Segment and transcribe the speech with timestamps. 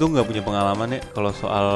[0.00, 1.66] gue tuh nggak punya pengalaman ya kalau soal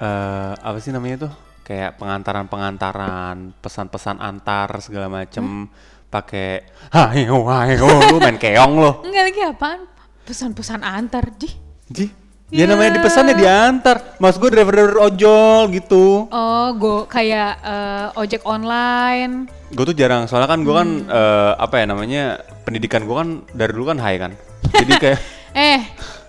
[0.00, 5.68] eh apa sih namanya tuh kayak pengantaran-pengantaran, pesan-pesan antar segala macem
[6.08, 9.04] pakai hayo hayo lu main keong lo.
[9.04, 9.84] Enggak lagi apaan?
[10.24, 11.52] Pesan-pesan antar, Ji.
[11.92, 12.08] Ji,
[12.48, 12.72] ya Ya.
[12.72, 14.16] namanya dipesan ya diantar.
[14.16, 16.24] Mas gue driver-driver ojol gitu.
[16.32, 19.44] Oh, go kayak eh, ojek online.
[19.76, 23.76] Gue tuh jarang, soalnya kan gue kan eh, apa ya namanya pendidikan gue kan dari
[23.76, 24.32] dulu kan high kan.
[24.72, 25.20] Jadi kayak
[25.58, 25.80] Eh,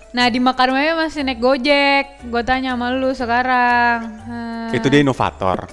[0.09, 2.05] nah di Makarmaya masih naik Gojek.
[2.30, 3.98] Gue tanya sama lu sekarang.
[4.26, 4.70] Hmm.
[4.73, 5.70] itu dia inovator.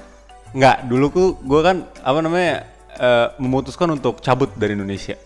[0.57, 2.65] Nggak, dulu tuh gue kan apa namanya
[2.97, 5.17] eh, memutuskan untuk cabut dari Indonesia.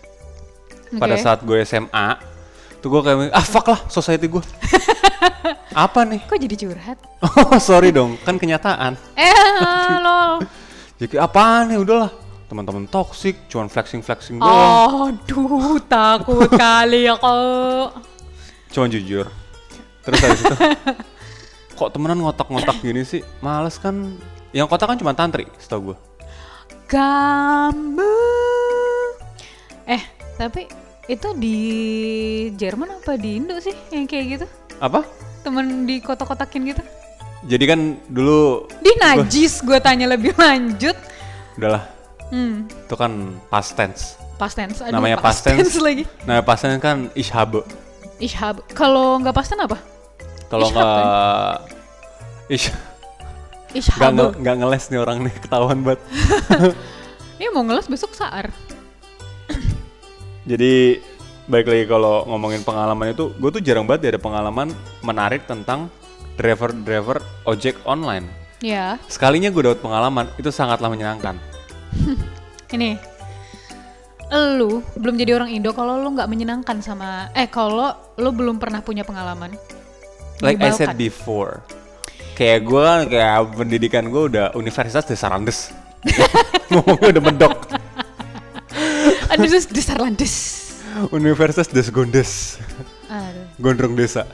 [0.99, 1.23] Pada Oke.
[1.23, 2.19] saat gue SMA,
[2.83, 4.43] tuh gue kayak ah fuck lah society gue.
[5.85, 6.21] apa nih?
[6.27, 6.97] Kok jadi curhat?
[7.23, 8.99] Oh sorry dong, kan kenyataan.
[9.15, 10.43] Eh, lol.
[11.01, 12.13] Jadi apa nih udahlah.
[12.45, 15.17] Teman-teman toxic, cuman flexing flexing doang.
[15.17, 17.17] Aduh, takut kali ya
[18.71, 18.73] kok.
[18.73, 19.27] Cuman jujur.
[20.01, 20.55] Terus habis itu
[21.77, 23.21] kok temenan ngotak-ngotak gini sih?
[23.37, 24.15] Males kan.
[24.51, 25.97] Yang kotak kan cuma tantri, setahu gue.
[26.87, 28.15] Kamu.
[29.85, 30.03] Eh,
[30.35, 30.67] tapi
[31.05, 31.57] itu di
[32.53, 34.45] Jerman apa di Indo sih yang kayak gitu?
[34.77, 35.03] Apa?
[35.41, 36.83] Temen di kotak-kotakin gitu?
[37.41, 40.93] Jadi kan dulu Di najis gue tanya lebih lanjut.
[41.57, 41.83] udahlah
[42.31, 43.11] Hmm, itu kan
[43.47, 44.15] past tense.
[44.39, 44.79] past tense.
[44.79, 45.75] Aduh, Namanya past tense.
[45.77, 46.07] lagi.
[46.23, 47.59] Nah past tense kan ishabe.
[48.21, 48.61] Ishab.
[48.71, 49.77] Kalau nggak past tense apa?
[50.47, 51.65] Kalau nggak
[52.53, 52.69] ish
[53.71, 54.13] nggak Ishab.
[54.13, 56.01] nge- nggak ngeles nih orang nih ketahuan banget.
[57.41, 58.53] Ini mau ngeles besok saar.
[60.45, 61.01] Jadi
[61.49, 64.67] baik lagi kalau ngomongin pengalaman itu, gue tuh jarang banget ya ada pengalaman
[65.01, 65.89] menarik tentang
[66.37, 68.29] driver-driver ojek online.
[68.61, 71.33] Ya, Sekalinya gue dapat pengalaman itu sangatlah menyenangkan.
[72.75, 72.95] ini.
[74.31, 78.79] Lu belum jadi orang Indo kalau lu nggak menyenangkan sama eh kalau lu belum pernah
[78.79, 79.51] punya pengalaman.
[80.41, 81.61] Like I said before,
[82.33, 85.69] kayak gue kan kayak pendidikan gue udah Universitas Desa Randes.
[86.73, 87.53] Ngomongnya udah medok.
[89.31, 90.33] Aduh, terus dasar landes.
[91.15, 92.59] Universitas Des Gondes.
[93.07, 93.47] Aduh.
[93.63, 94.27] Gondrong desa.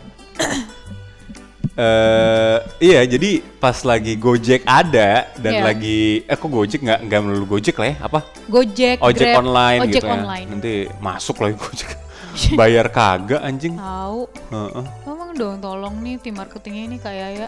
[1.78, 5.64] Eh iya jadi pas lagi Gojek ada dan Iya.
[5.64, 9.80] lagi eh kok Gojek nggak nggak melulu Gojek lah ya apa Gojek, ojek Grab, online
[9.86, 10.48] ojek gitu ya online.
[10.50, 11.90] nanti masuk lagi Gojek
[12.60, 14.26] bayar kagak anjing Tahu.
[14.50, 14.84] Heeh.
[15.04, 17.48] Ngomong dong, tolong nih tim marketingnya ini kayak ya.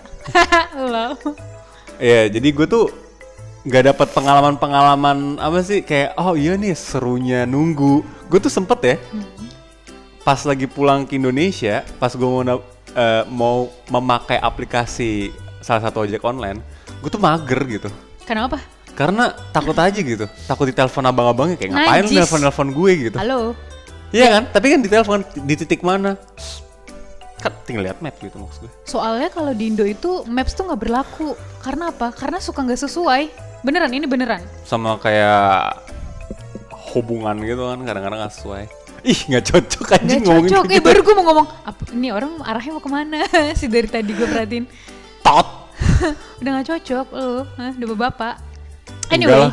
[0.78, 1.18] Lo.
[2.00, 2.86] Iya jadi gue tuh
[3.60, 8.96] nggak dapat pengalaman-pengalaman apa sih kayak oh iya nih serunya nunggu gue tuh sempet ya
[10.22, 12.40] pas lagi pulang ke Indonesia pas gue mau
[13.00, 15.32] eh, mau memakai aplikasi
[15.64, 16.60] salah satu ojek online
[17.00, 17.90] gue tuh mager gitu
[18.28, 18.60] Kenapa?
[18.94, 23.56] karena takut aja gitu takut ditelepon abang-abangnya kayak ngapain lu nelfon-nelfon gue gitu Halo.
[24.12, 26.20] iya kan tapi kan ditelepon di titik mana
[27.40, 30.82] kan tinggal lihat map gitu maksud gue Soalnya kalau di Indo itu maps tuh nggak
[30.84, 31.40] berlaku.
[31.64, 32.12] Karena apa?
[32.12, 33.32] Karena suka nggak sesuai.
[33.64, 34.44] Beneran, ini beneran.
[34.68, 35.80] sama kayak
[36.92, 38.64] hubungan gitu kan kadang-kadang nggak sesuai
[39.12, 40.66] ih nggak cocok anjing ngomongin cocok.
[40.66, 40.86] Eh gitu.
[40.86, 43.18] baru gue mau ngomong, apa, ini orang arahnya mau ke mana
[43.60, 44.66] sih dari tadi gue perhatiin.
[45.22, 45.48] tot
[46.40, 48.36] Udah nggak cocok lo, Hah, udah bapak.
[49.10, 49.48] Anyway,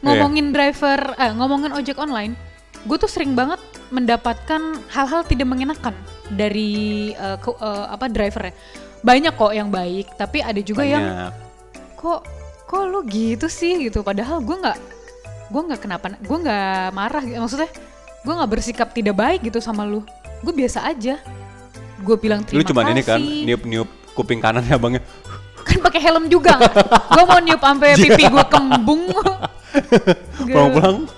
[0.00, 2.38] ngomongin driver, eh, ngomongin ojek online,
[2.82, 3.58] gue tuh sering banget
[3.88, 5.94] mendapatkan hal-hal tidak mengenakan
[6.28, 8.54] dari eh, ke- eh, apa drivernya.
[9.00, 11.32] Banyak kok yang baik, tapi ada juga yang Banyak.
[11.94, 12.20] kok
[12.66, 14.02] kok lu gitu sih gitu.
[14.02, 14.78] Padahal gue nggak
[15.46, 17.22] gue nggak kenapa, gue nggak marah.
[17.22, 17.38] gitu.
[17.38, 17.70] Maksudnya
[18.26, 20.02] gue nggak bersikap tidak baik gitu sama lu.
[20.42, 21.22] Gue biasa aja.
[22.02, 23.46] Gue bilang lu terima cuman ini kan kasih.
[23.46, 23.88] niup-niup
[24.18, 25.02] kuping kanannya abangnya
[25.66, 26.56] kan pakai helm juga
[27.10, 29.02] gue mau niup sampai pipi gue kembung
[30.46, 31.10] pulang-pulang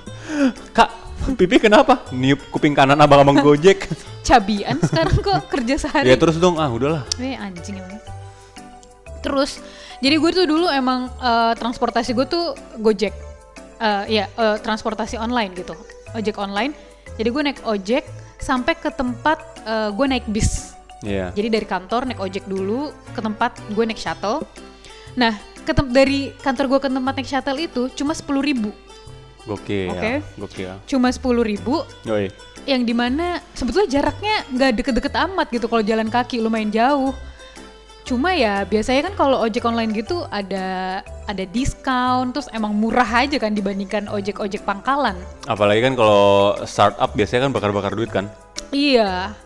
[0.72, 0.88] kak
[1.36, 3.84] pipi kenapa niup kuping kanan abang-abang gojek
[4.28, 8.00] cabian sekarang kok kerja sehari ya terus dong ah udahlah Eh anjing emang.
[9.18, 9.58] Terus,
[9.98, 13.14] jadi gue tuh dulu emang eh, transportasi gue tuh Gojek.
[13.82, 15.74] Eh ya, eh, transportasi online gitu.
[16.14, 16.72] Ojek online.
[17.16, 18.04] Jadi gue naik ojek
[18.38, 20.74] sampai ke tempat eh, gue naik bis.
[21.00, 21.30] Iya.
[21.32, 24.42] Jadi dari kantor naik ojek dulu ke tempat gue naik shuttle.
[25.14, 28.70] Nah, ke dari kantor gue ke tempat naik shuttle itu cuma 10.000 ribu.
[29.48, 30.12] gokil Oke.
[30.36, 32.28] gokil Cuma 10.000 ribu Yoi.
[32.68, 37.16] yang di mana sebetulnya jaraknya nggak deket-deket amat gitu kalau jalan kaki lumayan jauh
[38.08, 43.36] cuma ya biasanya kan kalau ojek online gitu ada ada diskon terus emang murah aja
[43.36, 45.12] kan dibandingkan ojek-ojek pangkalan.
[45.44, 48.32] Apalagi kan kalau startup biasanya kan bakar-bakar duit kan.
[48.72, 49.36] Iya.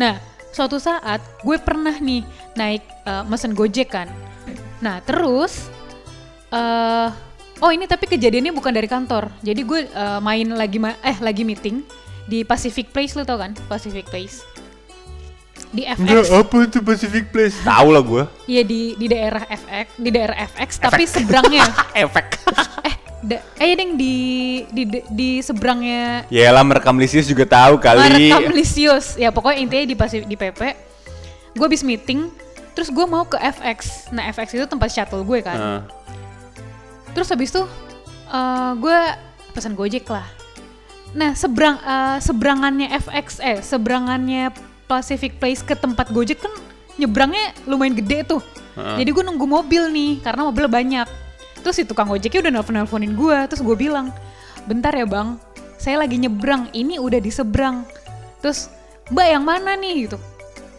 [0.00, 0.16] Nah
[0.56, 2.24] suatu saat gue pernah nih
[2.56, 4.08] naik eh, mesen gojek kan.
[4.80, 5.68] Nah terus
[6.48, 7.12] eh
[7.60, 9.28] oh ini tapi kejadiannya bukan dari kantor.
[9.44, 11.84] Jadi gue eh, main lagi ma- eh lagi meeting
[12.24, 13.52] di Pacific Place lo tau kan?
[13.68, 14.57] Pacific Place
[15.68, 16.32] di FX.
[16.32, 17.56] apa itu Pacific Place?
[17.60, 18.24] Tahu lah gue.
[18.48, 21.64] Iya di di daerah FX, di daerah FX tapi seberangnya
[22.08, 22.26] Efek.
[22.84, 24.14] eh da, eh deng di
[24.72, 28.32] di di, di seberangnya Yalah merekam Lisius juga tahu kali.
[28.32, 29.20] Marekam Lisius.
[29.20, 30.60] Ya pokoknya intinya di Pasif di PP.
[31.52, 32.30] Gue habis meeting,
[32.72, 34.08] terus gue mau ke FX.
[34.14, 35.56] Nah FX itu tempat shuttle gue kan.
[35.58, 35.80] Heeh.
[37.12, 37.62] Terus habis itu
[38.28, 38.98] eh gue
[39.52, 40.24] pesan Gojek lah.
[41.12, 44.52] Nah seberang eh, seberangannya FX eh seberangannya
[44.88, 46.50] Pacific Place ke tempat Gojek kan
[46.96, 48.40] nyebrangnya lumayan gede tuh.
[48.74, 48.98] Heeh.
[48.98, 51.08] Jadi gue nunggu mobil nih karena mobilnya banyak.
[51.60, 53.36] Terus si tukang ojeknya udah nelfon-nelfonin gue.
[53.46, 54.10] Terus gue bilang,
[54.64, 55.36] bentar ya bang,
[55.76, 56.72] saya lagi nyebrang.
[56.72, 57.84] Ini udah di seberang.
[58.40, 58.72] Terus
[59.08, 60.16] mbak yang mana nih gitu.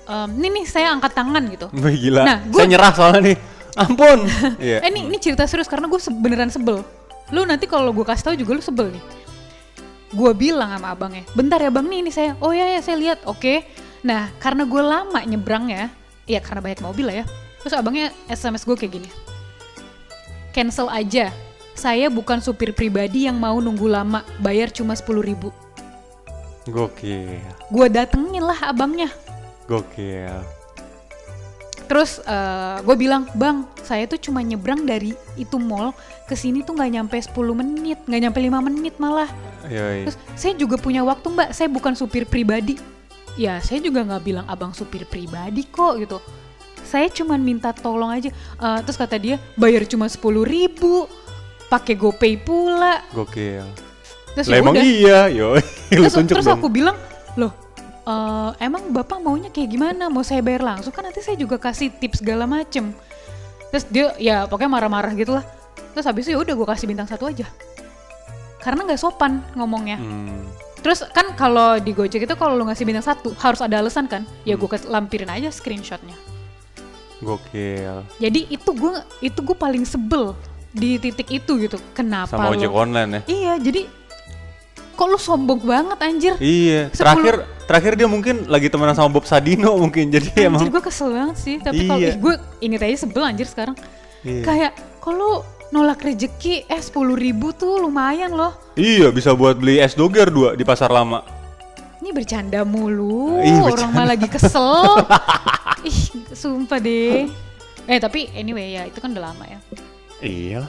[0.06, 1.68] Ehm, ini nih saya angkat tangan gitu.
[2.02, 2.24] Gila.
[2.26, 3.38] Nah, gua- Saya nyerah soalnya nih.
[3.78, 4.20] Ampun.
[4.60, 4.82] Iya.
[4.82, 6.82] Eh ini ini cerita serius karena gue beneran sebel.
[7.30, 9.04] Lu nanti kalau gue kasih tahu juga lu sebel nih.
[10.10, 12.34] Gue bilang sama abangnya, bentar ya bang nih ini saya.
[12.40, 13.22] Oh ya ya saya lihat.
[13.24, 13.62] Oke.
[14.06, 15.92] Nah karena gue lama nyebrangnya,
[16.30, 17.26] ya karena banyak mobil lah ya.
[17.60, 19.10] Terus abangnya SMS gue kayak gini.
[20.56, 21.30] Cancel aja.
[21.76, 25.56] Saya bukan supir pribadi yang mau nunggu lama, bayar cuma 10.000 ribu.
[26.68, 27.40] Gokil.
[27.72, 29.08] Gue datengin lah abangnya.
[29.64, 30.44] Gokil.
[31.88, 32.20] Terus
[32.84, 35.96] gue bilang, bang, saya tuh cuma nyebrang dari itu mall
[36.28, 39.32] ke sini tuh nggak nyampe 10 menit, nggak nyampe 5 menit malah.
[39.72, 40.06] Yoi.
[40.06, 42.76] Terus saya juga punya waktu mbak, saya bukan supir pribadi.
[43.40, 46.20] Ya saya juga nggak bilang abang supir pribadi kok gitu.
[46.84, 48.28] Saya cuma minta tolong aja.
[48.36, 51.08] Eh, terus kata dia bayar cuma 10 ribu,
[51.72, 53.00] pakai GoPay pula.
[53.16, 53.64] Gokil.
[54.36, 54.84] Terus Lah ya emang udah.
[54.84, 55.20] iya.
[55.96, 56.60] Lu Terus, terus dong.
[56.60, 57.00] aku bilang,
[57.34, 57.56] loh,
[58.04, 60.12] eh, emang bapak maunya kayak gimana?
[60.12, 62.92] Mau saya bayar langsung kan nanti saya juga kasih tips segala macem.
[63.72, 65.46] Terus dia ya pokoknya marah-marah gitu lah.
[65.96, 67.48] Terus habis itu ya udah gue kasih bintang satu aja.
[68.60, 69.96] Karena nggak sopan ngomongnya.
[69.96, 70.44] Hmm.
[70.80, 74.24] Terus kan kalau di Gojek itu kalau lu ngasih bintang satu harus ada alasan kan?
[74.42, 76.16] Ya gue lampirin aja screenshotnya.
[77.20, 78.08] Gokil.
[78.16, 80.32] Jadi itu gue itu gue paling sebel
[80.72, 81.76] di titik itu gitu.
[81.92, 83.22] Kenapa Sama ojek online ya.
[83.28, 83.82] Iya, jadi
[84.96, 86.34] kok lu sombong banget anjir?
[86.38, 87.36] Iya, Sepuluh- terakhir
[87.66, 90.08] terakhir dia mungkin lagi temenan sama Bob Sadino mungkin.
[90.10, 92.10] Jadi emang Anjir gue kesel banget sih, tapi kalau Iya.
[92.10, 93.76] ih, gue ini aja sebel anjir sekarang.
[94.24, 94.44] Iya.
[94.44, 98.54] Kayak kalau nolak rezeki eh 10 ribu tuh lumayan loh.
[98.74, 101.22] Iya, bisa buat beli es doger dua di pasar lama.
[102.00, 105.04] Ini bercanda mulu, Ih, orang mah lagi kesel.
[105.90, 106.00] Ih,
[106.34, 107.30] sumpah deh.
[107.86, 109.60] Eh tapi anyway ya itu kan udah lama ya.
[110.20, 110.62] Iya.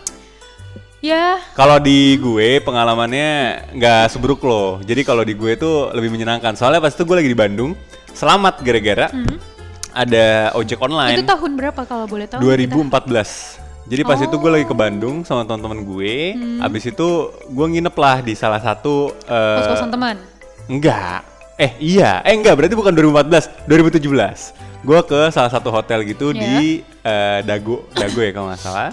[1.01, 4.85] Ya, Kalau di gue pengalamannya nggak seburuk loh.
[4.85, 6.53] Jadi kalau di gue tuh lebih menyenangkan.
[6.61, 7.73] Soalnya pas itu gue lagi di Bandung,
[8.13, 9.09] selamat gara-gara
[9.97, 11.17] ada ojek online.
[11.17, 11.25] Hmm.
[11.25, 12.45] itu tahun berapa kalau boleh tahu?
[12.45, 13.60] 2014.
[13.89, 14.71] Jadi pas itu gue lagi Oh.
[14.71, 16.15] ke Bandung sama teman-teman gue.
[16.37, 16.61] Hmm.
[16.61, 20.17] Abis itu gue nginep lah di salah satu eh, Kos-kosan teman.
[20.69, 21.25] Enggak.
[21.57, 24.55] Eh iya, eh enggak berarti bukan 2014, 2017.
[24.81, 26.41] Gue ke salah satu hotel gitu Ya.
[26.41, 28.91] di eh, Dago, Dago ya kalau nggak salah.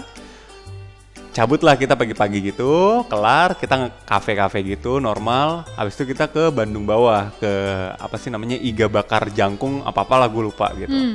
[1.28, 5.62] Cabutlah kita pagi-pagi gitu, kelar kita kafe-kafe gitu normal.
[5.78, 7.52] Habis itu kita ke Bandung bawah ke
[7.94, 10.90] apa sih namanya Iga Bakar Jangkung apa-apa lah gue lupa gitu.
[10.90, 11.14] Hmm.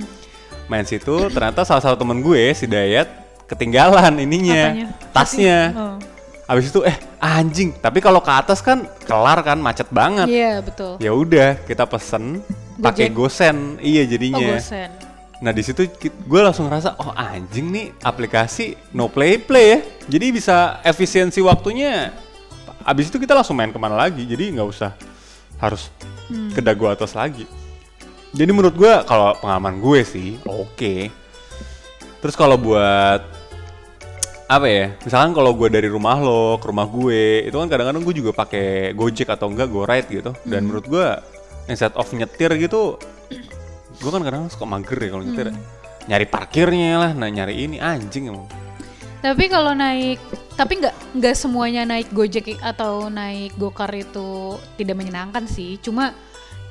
[0.72, 4.88] Main situ ternyata salah satu temen gue si Dayat ketinggalan ininya, Apanya?
[5.12, 5.60] tasnya.
[5.76, 5.98] Oh.
[6.44, 10.28] Habis itu eh anjing, tapi kalau ke atas kan kelar kan macet banget.
[10.28, 11.00] Iya, betul.
[11.00, 12.44] Ya udah, kita pesen
[12.78, 13.80] pakai Gosen.
[13.80, 14.48] Iya Oh, jadinya.
[14.60, 14.90] gosen.
[15.40, 19.80] Nah, di situ gue langsung ngerasa, oh anjing nih aplikasi no play play ya.
[20.16, 22.12] Jadi bisa efisiensi waktunya.
[22.84, 24.24] Abis itu kita langsung main ke mana lagi.
[24.24, 24.92] Jadi nggak usah
[25.60, 25.88] harus
[26.28, 27.48] ke dagu atas lagi.
[28.32, 31.23] Jadi menurut gue kalau pengalaman gue sih oke.
[32.24, 33.20] Terus kalau buat
[34.48, 34.96] apa ya?
[35.04, 38.96] Misalkan kalau gue dari rumah lo ke rumah gue, itu kan kadang-kadang gue juga pakai
[38.96, 40.32] Gojek atau enggak GoRide gitu.
[40.48, 41.08] Dan menurut gue
[41.68, 42.96] instead of nyetir gitu,
[44.00, 45.52] gue kan kadang suka mager ya kalau nyetir.
[46.08, 48.48] Nyari parkirnya lah, nah nyari ini anjing emang.
[49.20, 50.20] Tapi kalau naik,
[50.56, 55.76] tapi nggak nggak semuanya naik Gojek atau naik Gokar itu tidak menyenangkan sih.
[55.84, 56.16] Cuma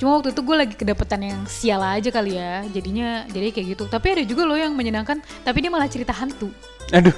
[0.02, 2.66] cuma waktu itu gue lagi kedapetan yang sial aja kali ya.
[2.75, 3.85] Jadinya jadi kayak gitu.
[3.87, 6.50] Tapi ada juga loh yang menyenangkan, tapi dia malah cerita hantu.
[6.90, 7.14] Aduh,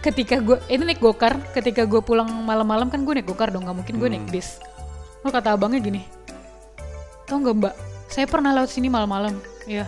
[0.00, 3.84] Ketika gue itu naik Gokar, ketika gue pulang malam-malam kan gue naik Gokar dong, nggak
[3.84, 4.56] mungkin gue naik bis.
[5.20, 6.00] Lo kata abangnya gini,
[7.28, 7.74] tau nggak mbak,
[8.08, 9.36] saya pernah lewat sini malam-malam.
[9.68, 9.84] Iya.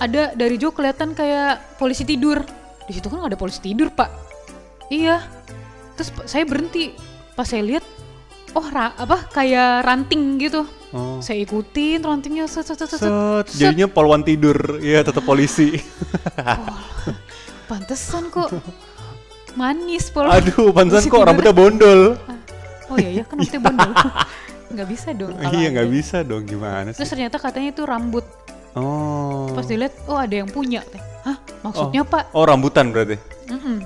[0.00, 2.40] Ada dari jauh kelihatan kayak polisi tidur.
[2.88, 4.08] Di situ kan nggak ada polisi tidur pak.
[4.88, 5.20] Iya.
[6.00, 6.96] Terus saya berhenti.
[7.36, 7.84] Pas saya lihat,
[8.56, 10.64] oh ra- apa kayak ranting gitu.
[10.90, 11.22] Oh.
[11.22, 12.98] Saya ikutin rantingnya set set set set.
[12.98, 15.78] set, jadinya polwan tidur, ya tetap polisi.
[17.70, 18.50] Pantesan kok
[19.54, 20.26] manis pol.
[20.26, 22.18] Aduh, pantesan kok rambutnya bondol.
[22.90, 23.92] Oh iya ya kan rambutnya bondol.
[24.74, 25.34] nggak bisa dong.
[25.34, 26.98] kalau Iya nggak bisa dong gimana sih?
[27.02, 28.26] Terus ternyata katanya itu rambut
[28.78, 29.50] Oh.
[29.50, 30.78] Pas dilihat, oh ada yang punya.
[30.86, 31.02] Teh.
[31.26, 31.36] Hah?
[31.66, 32.30] Maksudnya pak?
[32.30, 33.18] Oh rambutan berarti.
[33.50, 33.82] Mm-mm.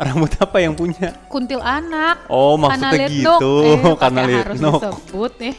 [0.00, 1.12] Rambut apa yang punya?
[1.26, 2.24] Kuntil anak.
[2.30, 3.54] Oh maksudnya liat gitu.
[3.66, 5.54] Eh, Karena harus disebut eh.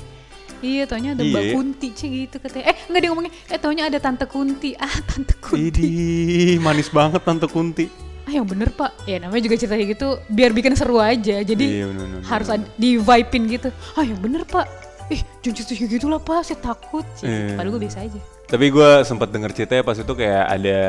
[0.62, 1.54] Iya, taunya ada Mbak Iya.
[1.58, 2.66] Kunti cih gitu katanya.
[2.70, 4.78] Eh, enggak dia ngomongnya, eh taunya ada Tante Kunti.
[4.78, 5.68] Ah, Tante Kunti.
[5.74, 7.90] Idih, manis banget tante Kunti.
[8.30, 8.94] Ah, yang bener pak.
[9.10, 11.42] Ya namanya juga cerita kayak gitu, biar bikin seru aja.
[11.42, 12.70] Jadi Iya, bener, bener, harus bener.
[12.70, 13.70] ada, di vibe-in gitu.
[13.98, 14.70] Ah, yang bener pak.
[15.12, 17.04] Ih, jangan cerita gitu lah pak, saya takut.
[17.18, 17.26] Cih.
[17.28, 17.58] Iya.
[17.58, 18.20] Padahal gue biasa aja.
[18.46, 20.80] Tapi gue sempat denger ceritanya pas itu kayak ada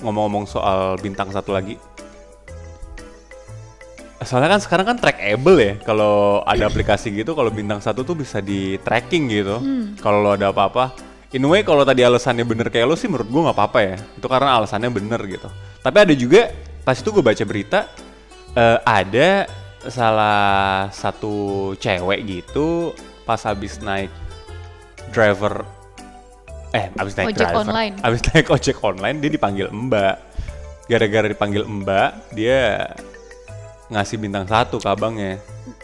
[0.00, 1.76] ngomong-ngomong soal bintang satu lagi.
[4.20, 5.72] Soalnya kan sekarang kan trackable ya.
[5.80, 9.56] Kalau ada aplikasi gitu, kalau bintang satu tuh bisa di tracking gitu.
[10.00, 10.92] Kalau lo ada apa-apa.
[11.30, 13.96] In way kalau tadi alasannya bener kayak lo sih menurut gue nggak apa-apa ya.
[14.18, 15.48] Itu karena alasannya bener gitu.
[15.80, 16.52] Tapi ada juga
[16.84, 17.86] pas itu gue baca berita
[18.56, 19.46] eh, ada
[19.88, 22.92] salah satu cewek gitu
[23.24, 24.12] pas habis naik
[25.14, 25.64] driver
[26.76, 27.94] eh abis naik Ojek driver online.
[28.04, 30.16] abis naik ojek online dia dipanggil mbak
[30.86, 32.92] gara-gara dipanggil mbak dia
[33.90, 35.38] ngasih bintang satu ke abangnya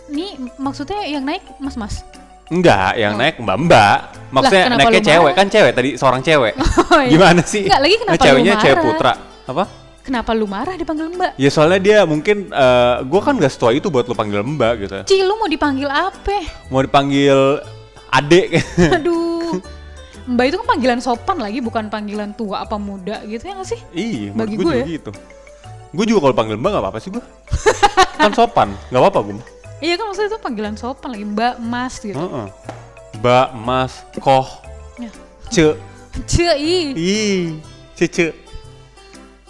[0.06, 2.06] Nih maksudnya yang naik mas-mas?
[2.46, 3.98] enggak yang naik mbak mbak
[4.30, 5.34] maksudnya kenapa naiknya cewek marah?
[5.34, 6.52] kan cewek tadi seorang cewek
[6.86, 7.10] Oh, iya.
[7.10, 8.86] gimana sih Enggak, lagi kenapa Nah, ceweknya lu cewek marah?
[8.88, 9.12] putra
[9.44, 9.64] apa
[9.98, 11.32] Kenapa lu marah dipanggil mbak?
[11.34, 14.94] ya soalnya dia mungkin eh gue kan gak setua itu buat lu panggil mbak gitu
[15.04, 16.38] Ci, lu mau dipanggil apa?
[16.70, 17.58] mau dipanggil
[18.08, 18.62] adek
[18.96, 19.58] Aduh.
[20.26, 23.78] Mbak itu kan panggilan sopan lagi, bukan panggilan tua apa muda gitu ya nggak sih?
[23.92, 24.86] Iya, Bagi gue gue ya.
[24.88, 25.10] gitu.
[25.90, 27.22] Gue juga kalau panggil mbak gak apa-apa sih gue.
[28.20, 29.36] kan sopan, gak apa-apa gue.
[29.80, 32.16] Iya kan maksudnya itu panggilan sopan lagi, mbak, mas gitu.
[32.16, 32.46] Heeh.
[33.20, 34.46] Mbak, mas, koh,
[34.96, 35.10] Ya.
[35.52, 35.76] ce,
[36.30, 36.86] Cie, ih.
[36.96, 37.40] ih,
[37.92, 38.32] cece.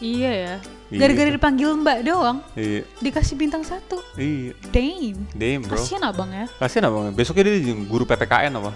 [0.03, 0.55] Iya ya.
[0.87, 0.99] Iya.
[1.03, 3.99] Gara-gara dipanggil mbak doang, Iya, dikasih bintang satu.
[4.15, 4.55] iya.
[4.71, 5.19] Damn.
[5.35, 5.79] Damn bro.
[5.79, 6.47] Kasian abang ya.
[6.63, 7.11] Kasian abang.
[7.11, 8.71] Besoknya dia jadi guru PPKN apa?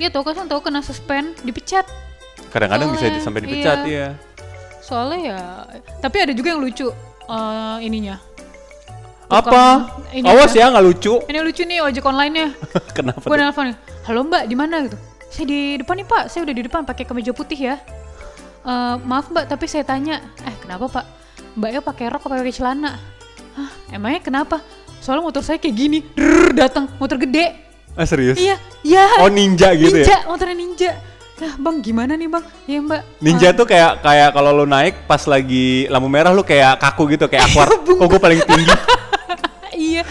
[0.00, 1.84] Iya tau kan tau kena suspend, dipecat.
[2.48, 4.16] Kadang-kadang bisa sampai dipecat iya.
[4.16, 4.40] ya.
[4.80, 5.38] Soalnya ya,
[6.00, 6.88] tapi ada juga yang lucu
[7.28, 8.16] eh, ininya.
[9.30, 9.62] Apa?
[10.10, 10.66] ini Awas ya.
[10.66, 11.14] ya nggak lucu.
[11.22, 12.46] Ini lucu nih ojek online-nya.
[12.96, 13.22] Kenapa?
[13.22, 13.70] gue nelfon
[14.02, 14.98] halo mbak di mana gitu
[15.30, 17.76] saya di depan nih pak saya udah di depan pakai kemeja putih ya
[18.60, 21.04] "Eh, maaf mbak tapi saya tanya eh kenapa pak
[21.54, 22.98] mbaknya pakai rok apa pakai celana
[23.52, 24.58] Hah, emangnya kenapa
[24.98, 25.98] soalnya motor saya kayak gini
[26.52, 27.54] datang motor gede
[27.92, 28.34] Ah serius?
[28.34, 30.26] iya iya Oh ninja gitu ninja ya?
[30.26, 30.92] motornya ninja
[31.38, 32.44] Nah, bang gimana nih bang?
[32.66, 33.00] Iya mbak.
[33.16, 37.08] Ninja "Eh, tuh kayak kayak kalau lu naik pas lagi lampu merah lu kayak kaku
[37.10, 37.80] gitu kayak awkward.
[37.88, 38.68] oh gue paling tinggi.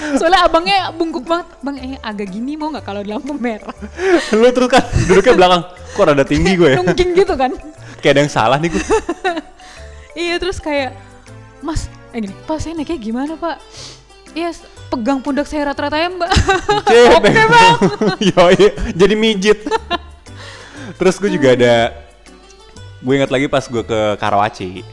[0.10, 1.48] iya, soalnya abangnya bungkuk banget.
[1.62, 3.74] Bang, eh agak gini mau nggak kalau di lampu merah?
[4.34, 5.62] lu terus kan duduknya belakang.
[5.94, 6.78] Kok rada tinggi gue ya?
[6.82, 7.51] Nungging gitu kan?
[8.01, 8.84] Kayak ada yang salah nih gue.
[10.20, 10.98] Iya terus kayak
[11.63, 13.56] Mas, eh gini, Pak saya naiknya gimana Pak?
[14.36, 14.51] Iya,
[14.89, 16.32] pegang pundak saya rata-rata ya Mbak.
[16.75, 17.00] Oke
[17.56, 17.75] bang.
[18.36, 19.60] Yoi, jadi mijit.
[21.00, 21.94] Terus gue juga ada,
[23.00, 24.84] gue ingat lagi pas gue ke Karawaci.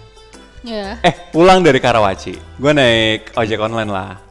[0.62, 0.98] ya.
[1.02, 4.25] Eh pulang dari Karawaci, gue naik ojek online lah.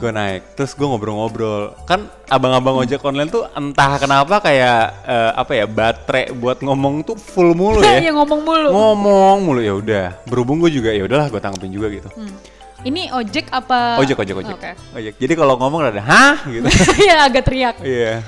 [0.00, 1.76] Gue naik, terus gue ngobrol-ngobrol.
[1.84, 7.16] Kan abang-abang ojek online tuh entah kenapa kayak eh, apa ya baterai buat ngomong tuh
[7.20, 8.00] full mulu ya.
[8.08, 8.68] Iya ngomong mulu.
[8.72, 10.06] ngomong mulu ya udah.
[10.24, 12.08] Berhubung gue juga ya udahlah gue tanggepin juga gitu.
[12.16, 12.32] Hmm.
[12.80, 14.00] Ini ojek apa?
[14.00, 14.56] Ojek, ojek, ojek.
[14.56, 14.72] Oke.
[14.96, 15.14] Ojek.
[15.20, 16.64] Jadi kalau ngomong ada hah gitu.
[17.04, 17.76] Iya agak teriak.
[17.84, 18.24] Iya.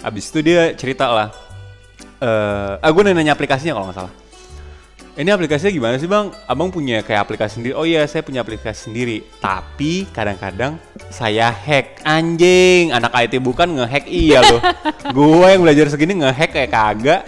[0.00, 1.28] Abis itu dia cerita lah.
[2.24, 4.12] Eh, ah gue nanya aplikasinya kalau nggak salah.
[5.12, 6.32] Ini aplikasinya gimana sih bang?
[6.48, 7.76] Abang punya kayak aplikasi sendiri?
[7.76, 9.20] Oh iya saya punya aplikasi sendiri.
[9.44, 10.80] Tapi kadang-kadang
[11.12, 12.96] saya hack anjing.
[12.96, 14.64] Anak IT bukan ngehack iya loh.
[15.16, 17.20] gue yang belajar segini ngehack kayak kagak.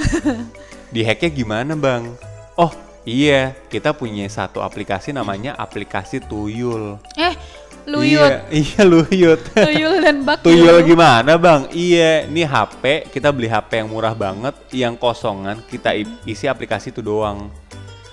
[0.96, 2.08] Di hacknya gimana bang?
[2.56, 2.72] Oh
[3.04, 6.96] iya kita punya satu aplikasi namanya aplikasi Tuyul.
[7.20, 7.36] Eh,
[7.84, 8.48] luyut.
[8.48, 9.40] Iya, iya luyut.
[9.52, 10.40] Tuyul dan bak.
[10.46, 11.68] Tuyul gimana bang?
[11.68, 15.92] Iya, ini HP kita beli HP yang murah banget, yang kosongan kita
[16.24, 17.52] isi aplikasi itu doang.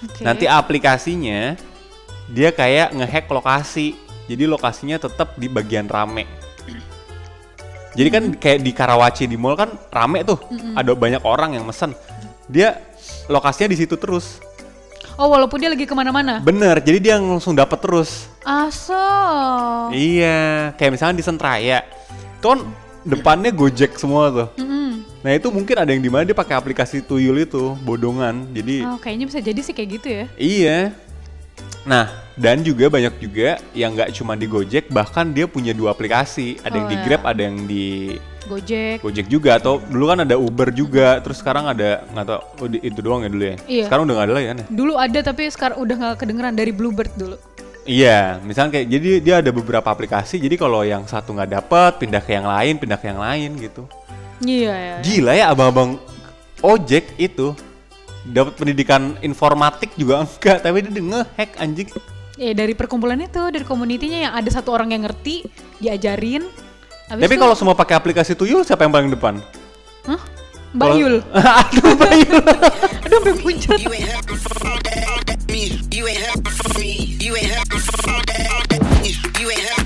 [0.02, 0.22] Oke.
[0.26, 1.54] Nanti aplikasinya
[2.32, 3.94] dia kayak ngehack lokasi,
[4.26, 6.26] jadi lokasinya tetap di bagian rame.
[7.92, 10.40] Jadi kan kayak di Karawaci di mall kan rame tuh,
[10.80, 11.92] ada banyak orang yang mesen.
[12.48, 12.80] Dia
[13.28, 14.40] lokasinya di situ terus.
[15.20, 16.40] Oh walaupun dia lagi ke mana-mana.
[16.40, 18.32] Bener, jadi dia langsung dapat terus.
[18.48, 19.92] Asal.
[19.92, 21.84] Iya, kayak misalnya di Sentraya,
[22.40, 22.64] itu kan
[23.04, 24.48] depannya Gojek semua tuh.
[24.56, 24.81] Mm-mm.
[25.22, 28.50] Nah itu mungkin ada yang di mana dia pakai aplikasi Tuyul itu, bodongan.
[28.52, 30.26] Jadi Oh, kayaknya bisa jadi sih kayak gitu ya.
[30.36, 30.80] iya.
[31.82, 36.58] Nah dan juga banyak juga yang nggak cuma di Gojek, bahkan dia punya dua aplikasi.
[36.62, 37.04] Ada yang Oh, di ya.
[37.06, 37.86] Grab, ada yang di
[38.50, 38.98] Gojek.
[39.06, 39.62] Gojek juga.
[39.62, 41.22] Atau dulu kan ada Uber juga.
[41.22, 43.56] Terus sekarang ada nggak tau oh, itu doang ya dulu ya.
[43.70, 43.84] Iya.
[43.86, 44.66] Sekarang udah nggak ada lagi kan ya?
[44.74, 47.38] Dulu ada tapi sekarang udah nggak kedengeran dari Bluebird dulu.
[47.82, 50.38] Iya, misalnya kayak jadi dia ada beberapa aplikasi.
[50.38, 53.90] Jadi kalau yang satu nggak dapet, pindah ke yang lain, pindah ke yang lain gitu.
[54.42, 54.74] Iya.
[54.74, 55.00] Yeah.
[55.06, 56.02] Gila ya abang-abang
[56.62, 57.54] ojek itu
[58.26, 61.90] dapat pendidikan informatik juga enggak, tapi dia hack anjing.
[62.38, 65.46] Ya dari perkumpulan itu, dari komunitinya yang ada satu orang yang ngerti,
[65.82, 66.46] diajarin.
[67.10, 69.42] Habis tapi kalau semua pakai aplikasi tuyul, siapa yang paling depan?
[70.08, 70.22] Hah?
[70.72, 72.40] Mbak Aduh Bayul.
[73.04, 73.78] Aduh sampai puncak.
[73.82, 73.92] You
[79.52, 79.81] ain't